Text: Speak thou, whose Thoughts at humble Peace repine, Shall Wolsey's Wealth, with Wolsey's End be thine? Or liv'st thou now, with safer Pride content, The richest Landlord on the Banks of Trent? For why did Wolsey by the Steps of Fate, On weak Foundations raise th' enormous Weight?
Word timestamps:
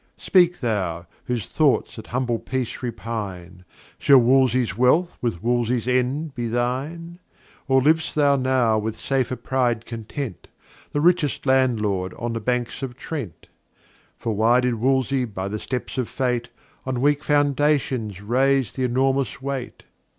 Speak 0.17 0.61
thou, 0.61 1.05
whose 1.25 1.45
Thoughts 1.47 1.99
at 1.99 2.07
humble 2.07 2.39
Peace 2.39 2.81
repine, 2.81 3.63
Shall 3.99 4.17
Wolsey's 4.17 4.75
Wealth, 4.75 5.15
with 5.21 5.43
Wolsey's 5.43 5.87
End 5.87 6.33
be 6.33 6.47
thine? 6.47 7.19
Or 7.67 7.83
liv'st 7.83 8.15
thou 8.15 8.35
now, 8.35 8.79
with 8.79 8.95
safer 8.99 9.35
Pride 9.35 9.85
content, 9.85 10.47
The 10.91 11.01
richest 11.01 11.45
Landlord 11.45 12.15
on 12.15 12.33
the 12.33 12.39
Banks 12.39 12.81
of 12.81 12.97
Trent? 12.97 13.47
For 14.17 14.33
why 14.33 14.59
did 14.61 14.73
Wolsey 14.81 15.23
by 15.23 15.47
the 15.47 15.59
Steps 15.59 15.99
of 15.99 16.09
Fate, 16.09 16.49
On 16.83 16.99
weak 16.99 17.23
Foundations 17.23 18.21
raise 18.21 18.73
th' 18.73 18.79
enormous 18.79 19.39
Weight? 19.39 19.83